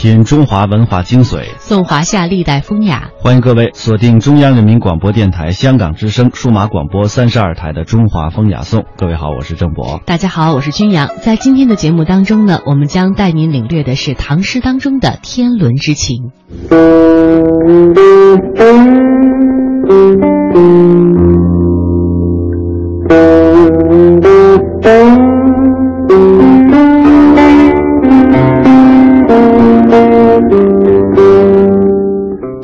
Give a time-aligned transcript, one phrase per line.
[0.00, 3.10] 品中华文化精髓，颂华夏历代风雅。
[3.18, 8.80] 欢迎各位锁定中央人民广播电台香港之声数码广播三十二台的《中华风雅颂》。
[8.96, 10.00] 各位好，我是郑博。
[10.06, 11.10] 大家好，我是君阳。
[11.20, 16.30] 在今天的节目当中呢，我们将带您领略的是唐诗当中的天伦之情。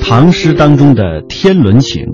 [0.09, 2.05] 唐诗当中的天伦情，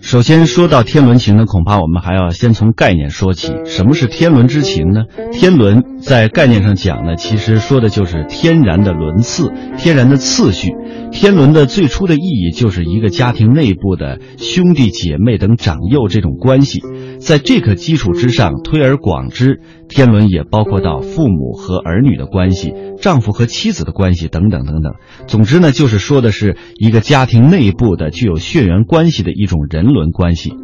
[0.00, 3.52] 首先说到天伦情呢，恐怕我们还要先从概念说起。
[3.64, 5.02] 什么是天伦之情呢？
[5.32, 10.68] 天伦在概念上讲呢，其实说的就是天然的伦次、天然的次序。
[11.10, 16.78] 天伦的最初的意义就是一个家庭内部的兄弟姐妹等长幼这种关系。
[17.20, 24.94] 在这个基础之上，推而广之，天伦也包括到父母和儿女的关系、丈夫和妻子的关系等等等等。
[25.26, 30.54] 总之呢，就是说的是一个家庭内部的具有血缘关系的一种人伦关系。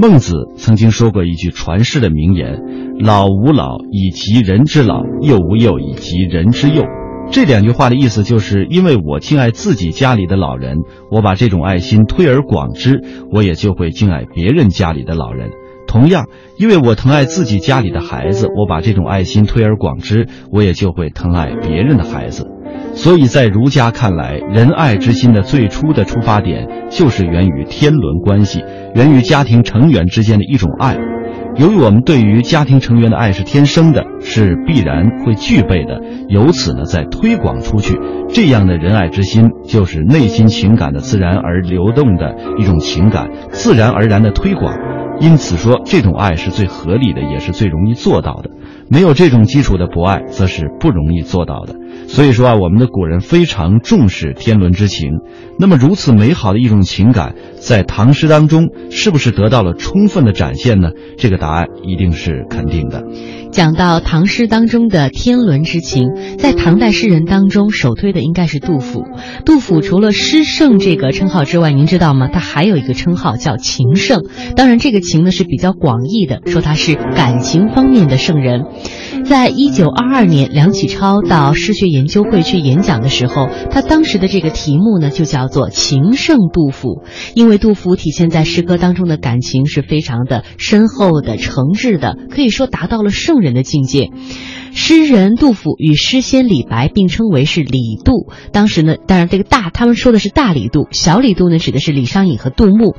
[0.00, 2.58] 孟子曾经说过一句传世的名言
[2.98, 6.84] ：“老吾老以及人之老，幼吾幼以及人之幼。”
[7.30, 10.78] 这两句话的意思就是，因为我敬爱自己家里的老人，
[11.10, 15.50] 我把这种爱心推而广之，我也就会敬爱别人家里的老人。
[15.88, 16.26] 同样，
[16.58, 22.46] 因为我疼爱自己家里的孩子，我把这种爱心推而广之，我也就会疼爱别人的孩子。
[22.94, 28.62] 所以在儒家看来，仁爱之心的最初的出发点就是源于天伦关系，
[28.94, 30.96] 源于家庭成员之间的一种爱。
[31.56, 44.72] 由于我们对于家庭成员的爱是天生的，是必然会具备的，由此呢，再推广出去，这样的仁爱之心就是内心情感的自然而流动的一种情感，自然而然的推广。
[45.20, 48.50] 因此说，这种爱是最合理的，也是最容易做到的。
[48.88, 51.74] 没有这种基础的博爱，则是不容易做到的。
[52.06, 55.10] 所以说啊，我们的古人非常重视天伦之情。
[55.58, 60.90] 那么，如此美好的一种情感，在唐诗当中，是不是得到了充分的展现呢？
[61.16, 63.02] 这个答案一定是肯定的。
[63.50, 69.02] 讲到唐诗当中的天伦之情，在唐代诗人当中，首推的应该是杜甫。
[69.44, 72.28] 杜甫除了诗圣这个称号之外，您知道吗？
[72.28, 74.22] 他还有一个称号叫情圣。
[74.54, 78.64] 当然，这个情呢是比较广义的，说他是感情方面的圣人。
[79.24, 87.02] 在一九二二年，梁启超到诗学研究会去演讲的时候，他当时的这个题目呢就叫做“情圣杜甫”，
[87.34, 94.10] 因为杜甫体现在诗歌当中的感情是非常的深厚的、诚挚的，可以说达到了圣人的境界。
[94.80, 98.30] 诗人杜甫与诗仙李白并称为是李杜。
[98.52, 102.94] 当时呢，当然这个大他们说的是大李杜，小李杜呢指的是李商隐和杜牧。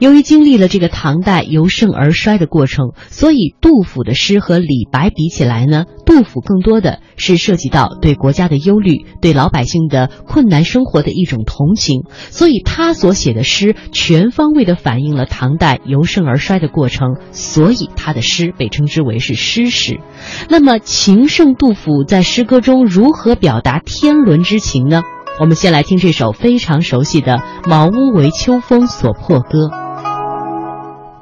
[0.00, 20.00] 由于经历了这个唐代由盛而衰的过程，所以杜甫的诗和李白比起来呢，杜甫更多的是涉及到对国家的忧虑、对老百姓的困难生活的一种同情，所以他所写的诗全方位的反映了唐代由盛而衰的过程，所以他的诗被称之为是诗史。
[20.48, 21.19] 那么情。
[21.20, 25.02] 情圣杜甫在诗歌中如何表达天伦之情呢？
[25.38, 29.58] 我们先来听这首非常熟悉的《茅屋为秋风所破歌》。《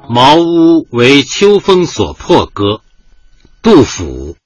[0.07, 2.63] 茅屋为秋风所破歌》，
[3.61, 4.37] 杜甫。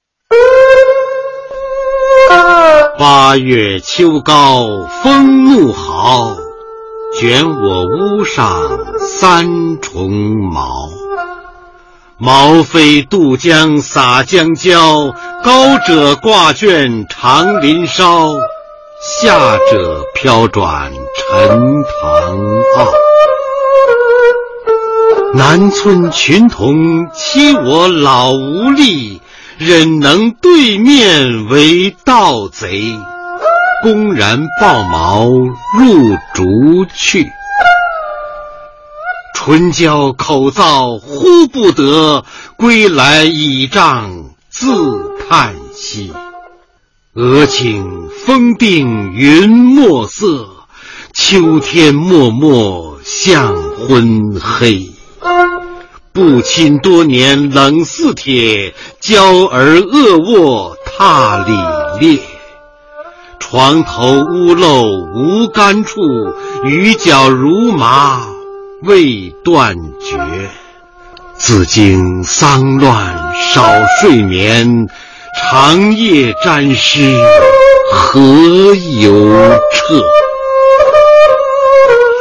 [2.98, 4.66] 八月秋高
[5.04, 6.34] 风怒号，
[7.20, 8.50] 卷我屋上
[8.98, 10.10] 三重
[10.52, 11.03] 茅。
[12.16, 18.28] 毛飞渡江洒江郊，高者挂卷长林梢，
[19.02, 22.38] 下者飘转沉塘
[22.76, 22.92] 坳。
[25.34, 29.20] 南村群童欺我老无力，
[29.58, 32.96] 忍能对面为盗贼，
[33.82, 37.26] 公然抱茅入竹去。
[39.46, 42.24] 唇焦口燥呼不得，
[42.56, 44.64] 归来倚杖自
[45.28, 46.14] 叹息。
[47.12, 50.48] 俄顷风定云墨色，
[51.12, 54.90] 秋天漠漠向昏黑。
[56.14, 61.52] 不亲多年冷似铁，娇儿恶卧踏里
[62.00, 62.18] 裂。
[63.38, 64.84] 床头屋漏
[65.14, 66.00] 无干处，
[66.64, 68.33] 雨脚如麻。
[68.82, 70.18] 未断绝，
[71.38, 73.16] 自经丧乱
[73.52, 73.62] 少
[74.00, 74.86] 睡眠，
[75.50, 77.16] 长夜沾湿
[77.92, 78.20] 何
[79.00, 79.30] 由
[79.72, 80.02] 彻？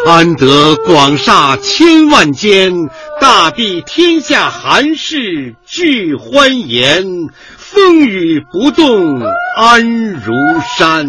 [0.06, 2.74] 安得广厦千万间，
[3.20, 7.04] 大庇天下寒士俱欢颜，
[7.58, 9.22] 风雨不动
[9.58, 10.34] 安如
[10.78, 11.08] 山。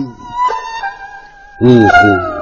[1.61, 2.34] 呜呼！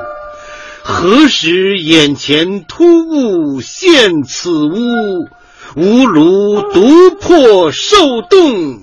[1.03, 5.27] 何时眼前突兀现此屋？
[5.75, 8.83] 吾如独破受冻，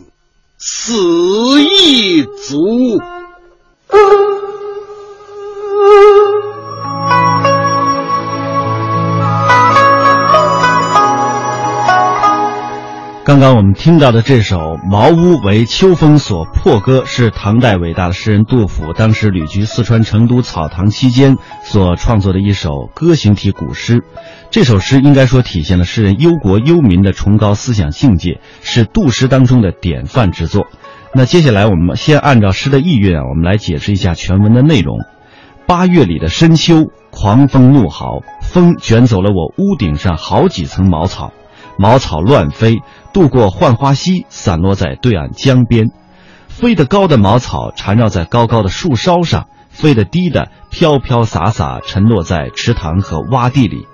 [0.58, 0.94] 死
[1.62, 3.00] 亦足。
[13.30, 14.58] 刚刚我们听到的这首
[14.90, 24.04] 《茅屋为秋风所破歌》，是唐代伟大的诗人杜甫当时旅居四川成都草堂期间所创作的一首歌行体古诗。
[24.50, 30.66] 这首诗应该说体现了诗人忧国忧民的崇高思想境界，是杜诗当中的典范之作。
[31.14, 34.98] 那接下来我们先按照诗的意蕴啊，我们来解释一下全文的内容。
[35.68, 41.32] 八月里的深秋，狂风怒号，风卷走了我屋顶上好几层茅草。
[41.80, 42.82] 茅草乱飞，
[43.14, 45.88] 渡过浣花溪，散落在对岸江边。
[46.50, 53.88] 飞得高的茅草缠绕在高高的树梢上，飞得低的飘飘洒洒沉落在池塘和洼地里。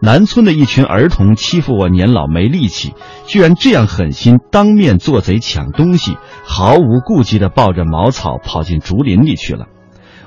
[0.00, 2.94] 南村的一群儿童欺负我年老没力气，
[3.26, 6.16] 居然这样狠心，当面做贼抢东西，
[6.46, 9.66] 毫无顾忌地抱着茅草跑进竹林里去了。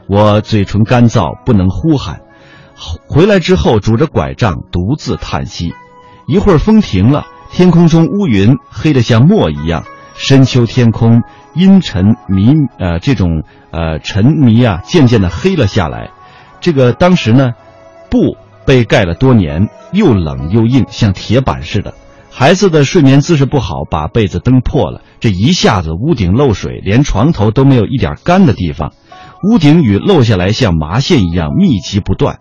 [0.09, 2.19] 我嘴唇干燥，不能呼喊。
[3.07, 5.73] 回来之后，拄着拐杖，独自叹息。
[6.27, 9.85] 一会儿风停了，天空中乌云黑得像墨一样。
[10.13, 11.21] 深秋天空
[11.53, 16.09] 阴沉迷，呃，这种呃沉迷啊，渐渐的黑了下来。
[16.59, 17.53] 这个当时呢，
[18.09, 18.35] 布
[18.65, 21.93] 被盖了多年，又冷又硬，像铁板似的。
[22.29, 25.01] 孩子的睡眠姿势不好，把被子蹬破了。
[25.21, 28.91] 这一下子屋顶漏水，连床头都没有一点干的地方。
[29.49, 32.39] 屋顶雨漏下来，像麻线一样密集不断。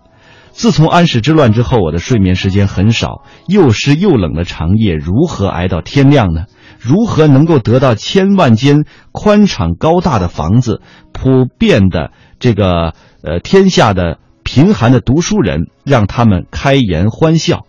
[0.57, 6.47] 自从安史之乱之后，我的睡眠时间很少，又湿又冷的长夜，如何挨到天亮呢？
[6.81, 10.81] 如何能够得到千万间宽敞高大的房子，
[11.13, 12.11] 普遍的
[12.41, 17.67] 这个呃天下的贫寒的读书人，让他们开颜欢笑？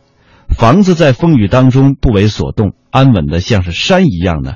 [0.47, 4.53] 房子在风雨当中不为所动，安稳的像是山一样呢？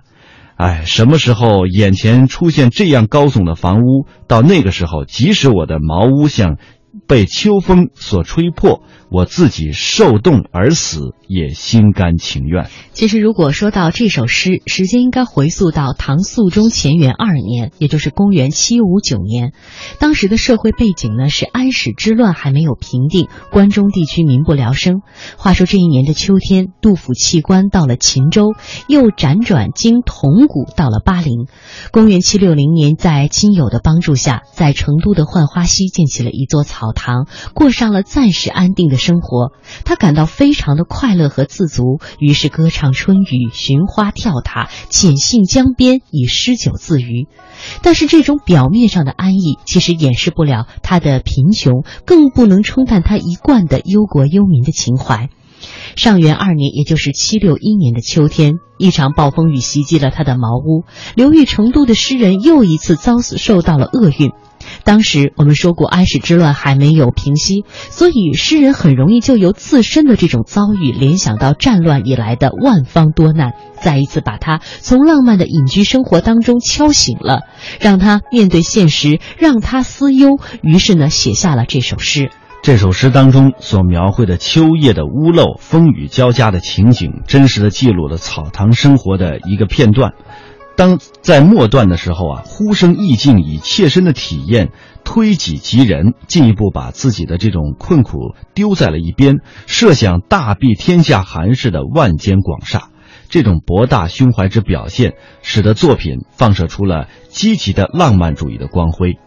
[0.56, 4.08] 哎，什么时候眼前出现这样高耸的房屋？
[4.30, 6.56] 到那个时候，即使我的茅屋像……
[7.08, 12.70] 被秋风所吹破，我自己受冻而死也心甘情愿。
[12.94, 19.54] 其实，如果说到这首诗，时间应该回溯到唐肃宗乾元二年，也就是公元七五九年。
[20.00, 25.02] 当时的社会背景呢是安史之乱还没有平定，关中地区民不聊生。
[25.38, 28.54] 话说这一年的秋天，杜甫弃官到了秦州，
[28.88, 31.48] 又辗转经铜鼓到了巴陵。
[31.92, 39.52] 公元七六零年，在亲友的帮助下，在成都的浣花溪建起了一座草草堂，过上了暂时安定的生活。
[39.86, 47.28] 他感到非常的快乐和自足，于是歌唱春雨，寻花跳塔，潜信江边，以诗酒自娱。
[47.84, 55.30] 但是这种表面上的安逸，其实掩饰不了他的贫穷，更不能冲淡他一贯的忧国忧民的情怀。
[55.96, 60.84] 上元二年，也就是七六一年的秋天，一场暴风雨袭击了他的茅屋，
[61.16, 64.32] 流寓成都的诗人又一次遭受到了厄运。
[64.84, 77.42] 当时我们说过，安史之乱还没有平息，所以诗人很容易就由自身的这种遭遇联想到战乱以来的万方多难，再一次把他从浪漫的隐居生活当中敲醒了，
[77.80, 80.38] 让他面对现实，让他思忧。
[80.62, 82.30] 于是呢，写下了这首诗。
[82.62, 90.14] 这首诗当中所描绘的秋夜的屋漏、风雨交加的情景，真实的记录了草堂生活的一个片段。
[90.78, 94.70] 当在末段的时候啊，呼声意境以切身的体验
[95.04, 102.90] 推己及人，进一步把自己的这种困苦丢在了一边，设想大庇天下寒士的万间广厦。
[103.28, 109.18] 这种博大胸怀之表现，使得作品放射出了积极的浪漫主义的光辉。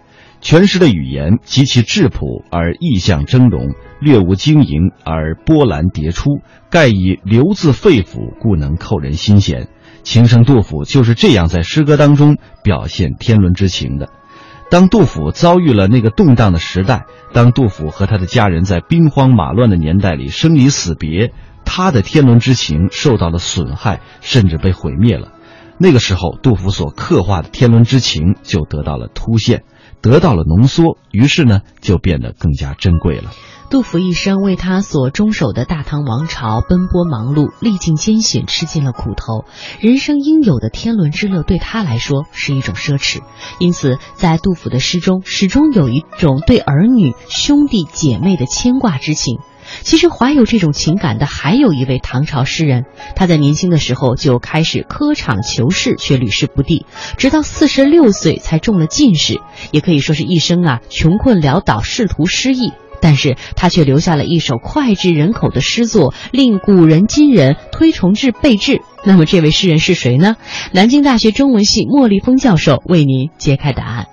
[0.44, 9.68] 全诗的语言极其质朴而意象峥嵘，略无晶莹而波澜迭出，盖以流自肺腑，故能扣人心弦。
[10.02, 14.10] 情圣杜甫就是这样在诗歌当中表现天伦之情的。
[14.70, 21.32] 当杜甫遭遇了那个动荡的时代，当杜甫和他的家人在兵荒马乱的年代里生离死别，
[21.64, 25.32] 他的天伦之情受到了损害，甚至被毁灭了。
[25.78, 29.64] 那个时候，杜甫所刻画的天伦之情就得到了凸显。
[30.04, 33.30] 得到了浓缩，于是呢，就变得更加珍贵了。
[33.70, 39.46] 杜甫一生为他所终守的大唐王朝奔波忙碌，历尽艰险，吃尽了苦头。
[39.80, 43.22] 人生应有的天伦之乐，对他来说是一种奢侈。
[43.58, 49.38] 因此，在杜甫的诗中，始终有一种对儿女、兄弟姐妹的牵挂之情。
[49.82, 52.84] 其实怀有这种情感的还有一位唐朝诗人，
[53.16, 59.40] 他在年轻的时候就开始科场求仕，却屡试不第，直到四十六岁才中了进士，
[59.70, 62.72] 也可以说是一生啊穷困潦倒，仕途失意。
[63.00, 68.80] 但是他却留下了一首脍炙人口的诗作，令古人今人推崇至备至。
[69.04, 70.36] 那么这位诗人是谁呢？
[70.72, 74.06] 南京大学中文系莫立峰教授为您揭开答案。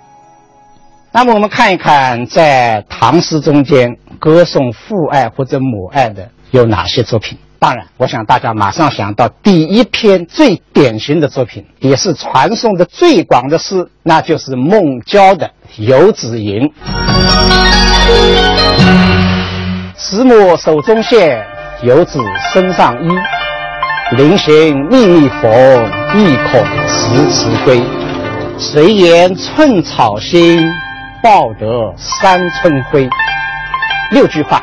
[1.14, 7.36] 那么我们看一看，在唐诗中间歌颂父爱或者母爱的有哪些作品？
[7.58, 16.62] 当然，我想大家马上想到第一篇最典型的作品，也是传颂的最广的诗，那就是孟郊的《游子吟》。
[19.94, 21.44] 慈母手中线，
[21.82, 22.18] 游子
[22.54, 23.08] 身上衣。
[24.16, 25.52] 临行密密缝，
[26.16, 27.82] 意恐迟迟归。
[28.58, 30.66] 谁言寸草心，
[31.22, 33.08] 报得三春晖。
[34.10, 34.60] 六句话，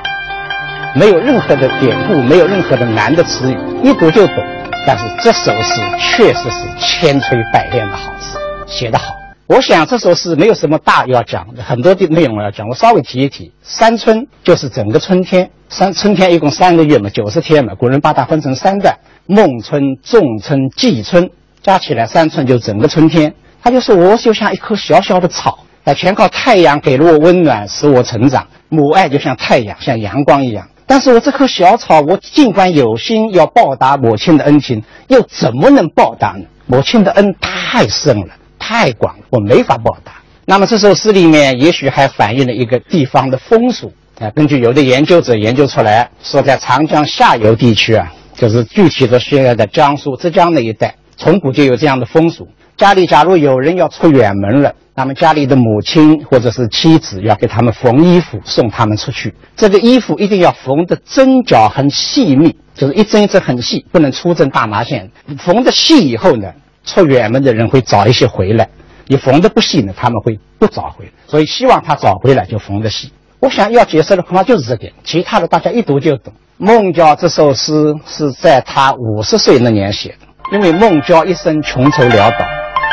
[0.93, 4.43] 没有任何的典故，没有任何的难的词语，一读就懂。
[4.85, 8.37] 但是这首诗确实是千锤百炼的好诗，
[8.67, 9.15] 写得好。
[9.47, 13.53] 我想这首诗没有什么大要讲的，很多的内容要讲，我稍微提一提。
[13.63, 17.73] 三春就是整个春天，三春天一共三个月嘛，九十天嘛。
[17.73, 18.93] 古人把它分成三段：
[19.27, 21.29] 孟春、仲春、季春，
[21.63, 23.33] 加起来三春就整个春天。
[23.63, 25.59] 他就说，我就像一棵小小的草，
[25.93, 28.47] 全靠太阳给了我温暖，使我成长。
[28.69, 30.67] 母爱就像太阳，像阳光一样。
[30.85, 36.45] 但是我这棵小草，我尽管有心要报答母亲的恩情，又怎么能报答呢？
[36.65, 38.27] 母亲的恩太深了。
[38.57, 40.11] 太广了，我没法报答。
[40.45, 44.29] 那么这首诗里面也许还反映了一个地方的风俗啊。
[44.31, 52.47] 根据有的研究者研究出来，说在长江下游地区啊，就是具体的现在的江苏、浙江那一带，从古就有这样的风俗。
[52.77, 59.35] 家里假如有人要出远门了，那么家里的母亲或者是妻子要给他们缝衣服，送他们出去。
[59.57, 65.11] 这个衣服一定要缝的针脚很细密，就是一针一针很细，不能粗针大麻线。
[65.37, 66.53] 缝的细以后呢？
[66.85, 68.69] 出远门的人会早一些回来，
[69.05, 71.11] 你缝的不细呢，他们会不早回来。
[71.27, 73.11] 所以希望他早回来就缝的细。
[73.41, 76.33] 我想要解释的恐怕就是这点，其他的大家一读就懂。
[76.57, 82.45] 孟郊这首诗是在他五十岁那年写的，因为孟郊一生穷愁潦倒，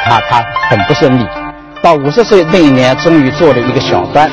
[0.04, 1.26] 他他很不顺利，
[1.82, 4.30] 到五十岁那一年终于做了一个小官，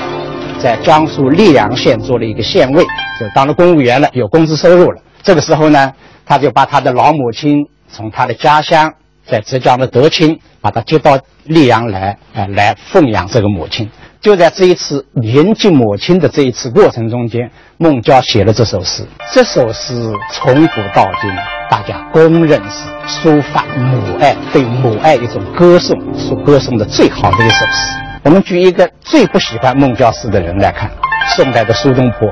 [0.62, 5.01] 在江苏溧阳县做了一个县尉，就当了公务员了，有工资收入了。
[5.22, 5.94] 这个时候呢，
[6.25, 8.94] 他就把他的老母亲从他的家乡。
[9.25, 12.18] 在浙江的德清，把他接到溧阳来，
[12.50, 13.89] 来奉养这个母亲。
[14.20, 19.08] 就在这一次迎接母亲的这一次过程中间，孟郊写了这首诗。
[19.34, 21.32] 这首诗从古到今，
[21.74, 27.98] 大家公认是抒发母爱、对母爱一种歌颂，所歌颂的最好的一首诗。
[28.22, 30.88] 我们举一个最不喜欢孟郊诗的人来看，
[31.36, 32.30] 宋代的苏东坡。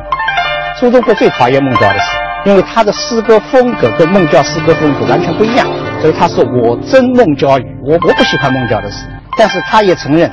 [0.79, 2.05] 苏东坡最讨厌孟郊的诗，
[2.45, 5.65] 因为他的诗歌风格跟孟郊诗歌风格完全不一样。
[5.99, 10.29] 所以他说：“我憎孟郊语，我我不喜欢孟郊的诗。”但是他也承认，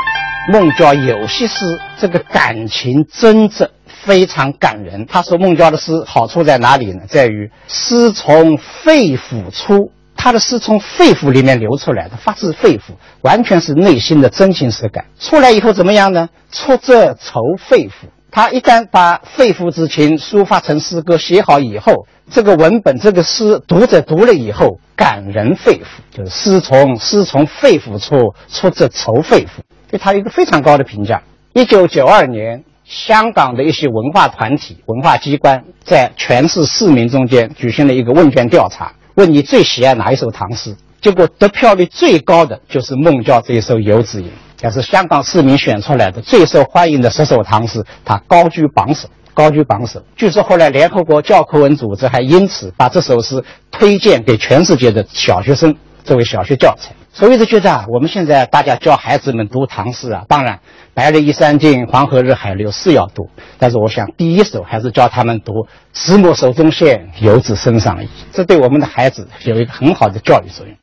[0.52, 1.64] 孟郊有些诗
[1.98, 3.66] 这个感情真挚，
[4.08, 5.04] 非常感人。
[5.04, 7.02] 他说孟郊的诗好处在哪里呢？
[7.06, 15.04] 在于诗从肺腑出，他的诗从肺腑里面流出来的，发自肺腑，完全是内心的真情实感。
[15.20, 16.30] 出来以后怎么样呢？
[16.50, 18.08] 出则愁肺腑。
[18.30, 29.60] 他一旦把肺腑之情抒发成诗歌，写好以后，这个文本、这个诗，读者读了以后感人肺腑，就是诗从诗从肺腑出，出自愁肺腑，
[29.90, 31.22] 对他一个非常高的评价。
[31.54, 40.74] 一九九二年，香港的一些文化团体、文化机关在全市市民中间举行了一个问卷调查，问你最喜爱哪一首唐诗？
[41.02, 44.28] 结果得票率最高的就是孟郊这一首《游子吟》。
[44.64, 50.02] 也是香港市民选出来的最受欢迎的十首唐诗，它高居榜首，高居榜首。
[50.16, 56.92] 据说后来联合国教科文组织还因此把这首诗推荐给全世界的小学生作为小学教材。
[57.18, 60.60] 所以就觉得啊，我们现在大家教孩子们读唐诗啊，当然
[60.94, 70.76] “白日依山尽，黄河入海流”是要读，但是我想第一首还是教他们读“慈母手中线，游子身上衣”，这对我们的孩子有一个很好的教育作用。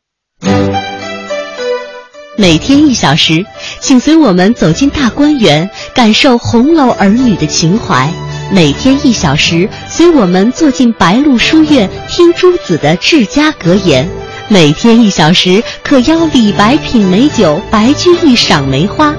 [2.37, 3.45] 每天一小时，
[3.79, 8.09] 请随我们走进大观园，感受红楼儿女的情怀；
[8.51, 14.05] 每天一小时，随我们坐进白鹿书院，听诸子的治家格言；
[14.47, 19.11] 每天一小时，可邀李白品美酒，白居易赏梅花。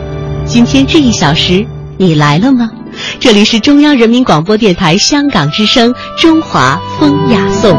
[0.44, 1.66] 今天这一小时，
[1.98, 2.70] 你来了吗？
[3.18, 7.72] 这里是中央人民广播电台香港之声《中华风雅颂》。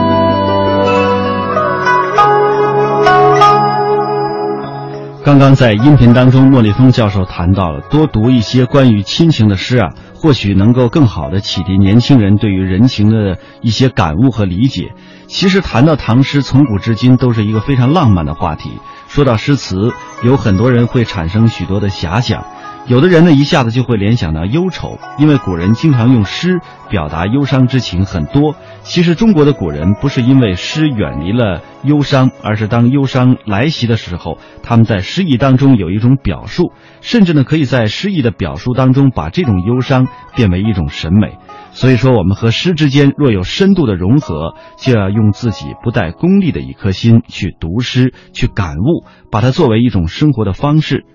[5.27, 14.93] 刚刚在音频当中，莫立峰教授谈到了多读一些关于亲情的诗啊，或许能够更好的启迪年轻人对于人情的一些感悟和理解。
[15.27, 18.71] 其实谈到唐诗，从古至今都是一个非常浪漫的话题。
[19.09, 19.91] 说到诗词，
[20.23, 22.45] 有很多人会产生许多的遐想。
[22.87, 28.55] 有的人呢，一下子就会联想到忧愁，因为古人经常用诗表达忧伤之情很多。
[28.81, 41.37] 其实中国的古人不是因为诗远离了忧伤，而是当忧伤来袭的时候，他们在诗意当中有一种表述，甚至呢可以在诗意的表述当中把这种忧伤变为一种审美。
[41.71, 51.05] 所以说，我们和诗之间若有深度的融合，就要用自己不带功利的一颗心去读诗，去感悟，把它作为一种生活的方式。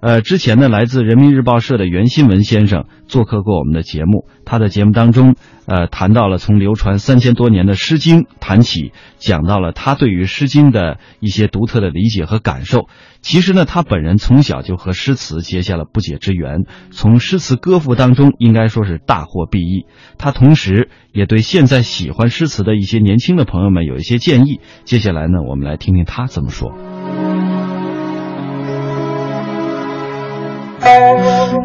[0.00, 4.26] 呃，之前呢，来自人民日报社的袁新文先生做客过我们的节目。
[4.44, 5.34] 他的节目当中，
[5.66, 12.86] 呃，谈到了从流传三千多年的《诗经》谈起，讲到了他对于《诗经》的一些独特的理解和感受。
[13.20, 19.86] 其实呢，他本人从小就和诗词结下了不解之缘，从诗词歌赋当中应该说是大获裨益。
[20.16, 24.60] 他同时也对现在喜欢诗词的一些年轻的朋友们有一些建议。
[24.84, 26.72] 接下来呢，我们来听听他怎么说。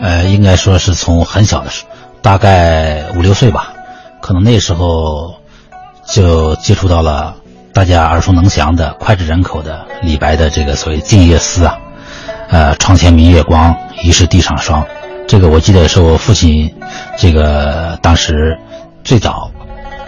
[0.02, 1.90] 呃，应该说是从很小的时候，
[2.22, 3.74] 大概五六岁吧，
[4.22, 5.36] 可能那时候
[6.06, 7.36] 就接触到了
[7.74, 11.78] 大家耳熟能详的、脍炙人口的李白的这个所谓《静夜思》啊，
[12.50, 14.86] 呃，“床前明月光，疑是地上霜”。
[15.28, 16.76] 这个我记得是我父亲
[17.18, 18.58] 这个当时
[19.06, 19.50] 最早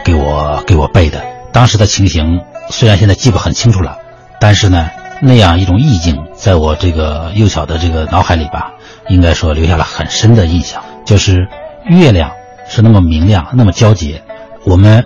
[0.04, 1.24] 给我给我背的。
[1.54, 3.98] 当时的情形虽然现在记不很清楚了，
[4.42, 4.90] 但是呢，
[5.22, 8.74] 那样一种意境在我这个幼小的这个脑海里吧。
[9.10, 11.48] 应该说留下了很深的印象，就是
[11.88, 12.32] 月亮
[12.68, 14.24] 是那么明亮，那么皎洁，
[14.66, 15.06] 我们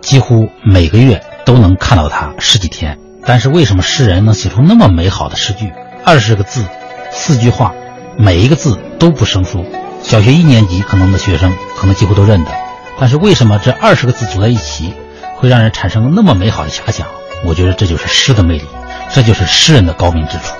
[0.00, 2.98] 几乎每个月都能看到它十几天。
[3.26, 5.72] 但是为什么诗人能写出那么美好的诗句？
[6.04, 6.64] 二十个字，
[7.10, 7.74] 四句话，
[8.16, 9.64] 每一个字都不生疏。
[10.02, 12.50] 小学一年级可能的学生可能几乎都认得。
[12.98, 14.94] 但是为什么这二十个字组在一起，
[15.36, 17.06] 会让人产生那么美好的遐想？
[17.44, 18.64] 我觉得这就是诗的魅力，
[19.12, 20.54] 这就是诗人的高明之处。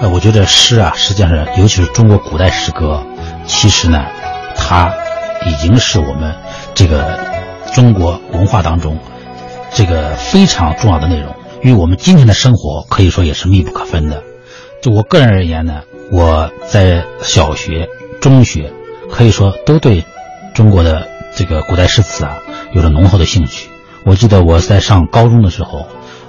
[0.00, 3.02] 呃，我觉得诗啊，实际上，尤其是中国古代诗歌，
[3.46, 4.04] 其实呢，
[4.56, 4.92] 它
[5.46, 6.34] 已经是我们
[6.74, 7.18] 这个
[7.72, 8.98] 中国文化当中
[9.72, 14.22] 这个非常重要的内容，与我们今天的生活可以说也是密不可分的。
[14.82, 17.88] 就我个人而言呢，我在小学、
[18.20, 18.72] 中学，
[19.10, 20.04] 可以说都对
[20.54, 22.36] 中国的这个古代诗词啊
[22.72, 23.70] 有着浓厚的兴趣。
[24.04, 25.86] 我记得我在上高中的时候，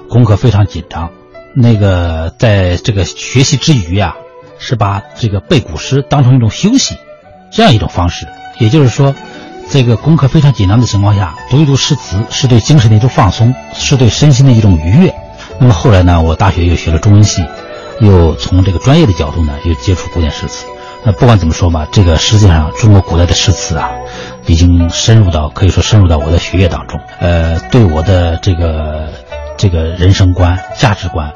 [0.07, 1.09] 功课非常紧张。
[1.55, 4.15] 那个在这个学习之余啊，
[4.59, 6.97] 是把这个背古诗当成一种休息，
[7.51, 8.27] 这样一种方式。
[8.59, 9.15] 也就是说，
[9.69, 15.13] 这个功课非常紧张的情况下，读一读诗词，是对精神的一种放松，是对身心的一种愉悦。
[15.59, 17.45] 那么后来呢，我大学又学了中文系，
[17.99, 20.65] 又从这个专业的角度呢，又接触古典诗词。
[21.03, 23.91] 那不管怎么说吧，这个实际上中国古代的诗词啊，
[24.45, 26.99] 已经深入到可以说深入到我的血液当中。
[27.19, 29.09] 呃，对我的这个
[29.57, 31.31] 这个人生观、价值观。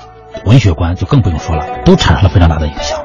[0.46, 3.00] 文学观就更不用说了，都产生了非常大的影响，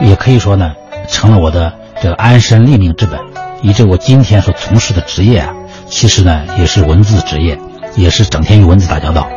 [0.00, 0.72] 也可以说呢，
[1.08, 3.18] 成了我的这个安身立命之本，
[3.62, 5.52] 以致我今天所从事的职业啊，
[5.88, 7.58] 其实呢也是文字职业，
[7.96, 9.28] 也是整天与文字打交道。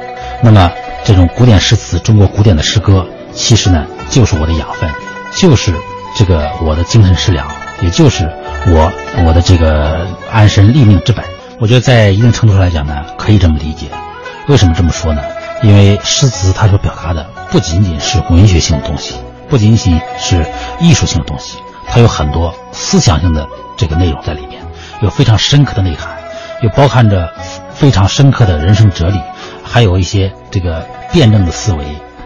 [0.42, 0.72] 那么
[1.04, 4.90] 这种古典诗词，中国古典的诗歌，其实呢就是我的养分，
[5.36, 5.74] 就是
[6.16, 7.48] 这个我的精神食粮，
[7.82, 8.30] 也就是
[8.68, 8.92] 我
[9.26, 11.24] 我的这个安身立命之本。
[11.60, 13.88] 我觉得在一定程度上来讲呢，可以这么理解。
[14.48, 15.22] 为什么这么说呢？
[15.64, 19.16] 因为诗词它所表达的不仅仅是文学性的东西，
[19.50, 20.46] 不仅仅是
[20.80, 24.62] 艺术性的东西，它有很多思想性的这个内容在里面，
[25.02, 26.10] 有非常深刻的内涵，
[26.62, 27.32] 又包含着
[27.72, 29.20] 非常深刻的人生哲理，
[29.64, 31.86] 还有一些这个辩证的思维、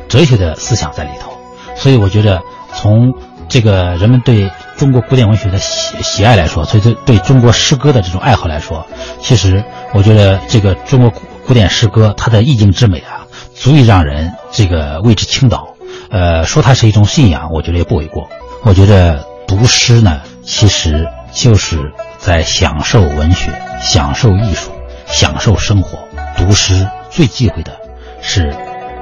[0.09, 1.31] 哲学的思想在里头。
[1.75, 2.41] 所以我觉得，
[2.73, 3.13] 从
[3.47, 8.85] 这个人们对中国古典文学的喜喜爱来说，所以对对中国诗歌的这种爱好来说，
[9.19, 9.63] 其实
[9.93, 13.27] 我觉得这个中国古古典诗歌它的意境之美啊。
[13.53, 15.75] 足以让人这个为之倾倒，
[16.09, 18.29] 呃，说它是一种信仰，我觉得也不为过。
[18.63, 24.71] 我觉得读诗呢，其实就是在享受文学、享受艺术、
[25.07, 25.99] 享受生活。
[26.37, 27.73] 读诗最忌讳的
[28.21, 28.55] 是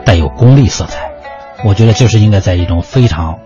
[0.04, 1.12] 带有功利色彩。
[1.64, 3.38] 我觉得就是应该在一种非常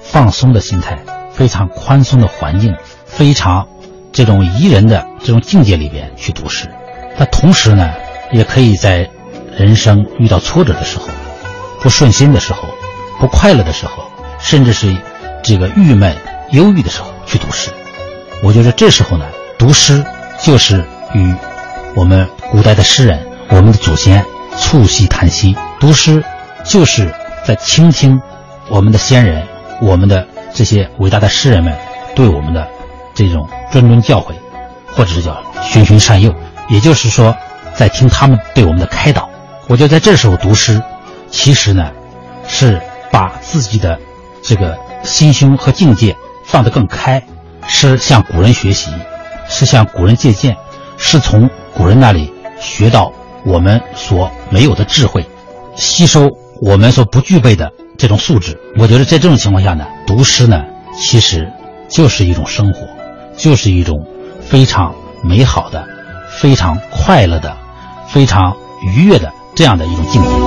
[0.00, 1.00] 放松的心态、
[1.32, 3.66] 非常宽松的环境、非常
[4.12, 6.70] 这种宜人的这种境界里边去读诗。
[7.18, 7.92] 但同时呢，
[8.32, 9.08] 也可以在。
[9.56, 11.06] 人生遇到挫折的时候，
[11.80, 12.68] 不顺心的时候，
[13.20, 14.02] 不快乐的时候，
[14.40, 14.92] 甚至是
[15.44, 16.12] 这个郁闷、
[16.50, 17.70] 忧郁的时候，去读诗。
[18.42, 19.24] 我觉得这时候呢，
[19.56, 20.04] 读诗
[20.42, 20.84] 就是
[21.14, 21.32] 与
[21.94, 24.26] 我们古代的诗人、我们的祖先
[24.58, 25.54] 促膝谈心。
[25.78, 26.20] 读诗
[26.64, 27.08] 就是
[27.46, 28.20] 在倾听
[28.68, 29.46] 我们的先人
[29.80, 31.72] 我们的这些伟大的诗人们
[32.16, 32.66] 对我们的
[33.14, 34.32] 这种谆谆教诲，
[34.96, 36.34] 或者是叫循循善诱，
[36.68, 37.36] 也就是说，
[37.74, 39.28] 在听他们对我们的开导。
[39.66, 40.82] 我觉得在这时候读诗，
[41.30, 41.90] 其实呢，
[42.46, 43.98] 是把自己的
[44.42, 47.22] 这个心胸和境界放得更开，
[47.66, 48.90] 是向古人学习，
[49.48, 50.56] 是向古人借鉴，
[50.96, 53.12] 是从古人那里学到
[53.44, 55.26] 我们所没有的智慧，
[55.74, 58.58] 吸收我们所不具备的这种素质。
[58.78, 60.62] 我觉得在这种情况下呢，读诗呢，
[60.94, 61.50] 其实
[61.88, 62.86] 就是一种生活，
[63.36, 64.06] 就是一种
[64.40, 65.86] 非常美好的、
[66.30, 67.56] 非常快乐的、
[68.14, 69.32] 非常愉悦的。
[69.56, 70.43] 这样的一种境界。